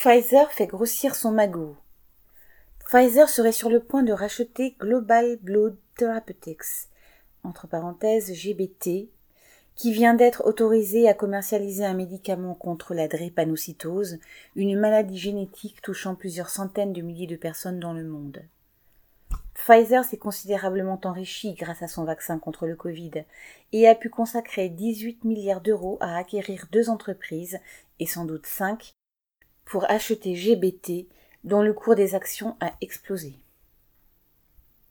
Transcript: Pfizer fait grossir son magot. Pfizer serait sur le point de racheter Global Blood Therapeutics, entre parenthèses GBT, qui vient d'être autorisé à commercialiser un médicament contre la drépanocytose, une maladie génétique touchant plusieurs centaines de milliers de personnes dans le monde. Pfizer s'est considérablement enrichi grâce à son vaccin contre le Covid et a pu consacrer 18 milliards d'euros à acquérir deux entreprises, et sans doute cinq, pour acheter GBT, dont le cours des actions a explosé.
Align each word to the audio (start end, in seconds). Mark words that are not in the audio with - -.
Pfizer 0.00 0.52
fait 0.52 0.68
grossir 0.68 1.16
son 1.16 1.32
magot. 1.32 1.74
Pfizer 2.86 3.28
serait 3.28 3.50
sur 3.50 3.68
le 3.68 3.80
point 3.80 4.04
de 4.04 4.12
racheter 4.12 4.76
Global 4.78 5.38
Blood 5.42 5.76
Therapeutics, 5.96 6.86
entre 7.42 7.66
parenthèses 7.66 8.32
GBT, 8.32 9.08
qui 9.74 9.92
vient 9.92 10.14
d'être 10.14 10.46
autorisé 10.46 11.08
à 11.08 11.14
commercialiser 11.14 11.84
un 11.84 11.94
médicament 11.94 12.54
contre 12.54 12.94
la 12.94 13.08
drépanocytose, 13.08 14.20
une 14.54 14.78
maladie 14.78 15.18
génétique 15.18 15.82
touchant 15.82 16.14
plusieurs 16.14 16.50
centaines 16.50 16.92
de 16.92 17.02
milliers 17.02 17.26
de 17.26 17.34
personnes 17.34 17.80
dans 17.80 17.92
le 17.92 18.04
monde. 18.04 18.44
Pfizer 19.54 20.04
s'est 20.04 20.16
considérablement 20.16 21.00
enrichi 21.02 21.54
grâce 21.54 21.82
à 21.82 21.88
son 21.88 22.04
vaccin 22.04 22.38
contre 22.38 22.68
le 22.68 22.76
Covid 22.76 23.24
et 23.72 23.88
a 23.88 23.96
pu 23.96 24.10
consacrer 24.10 24.68
18 24.68 25.24
milliards 25.24 25.60
d'euros 25.60 25.98
à 26.00 26.16
acquérir 26.16 26.68
deux 26.70 26.88
entreprises, 26.88 27.58
et 27.98 28.06
sans 28.06 28.24
doute 28.24 28.46
cinq, 28.46 28.94
pour 29.68 29.90
acheter 29.90 30.34
GBT, 30.34 31.06
dont 31.44 31.60
le 31.60 31.74
cours 31.74 31.94
des 31.94 32.14
actions 32.14 32.56
a 32.60 32.72
explosé. 32.80 33.38